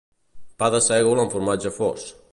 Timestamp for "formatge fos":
1.37-2.13